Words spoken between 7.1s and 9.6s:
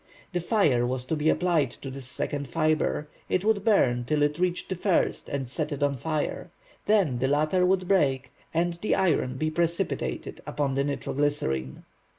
the latter would break and the iron be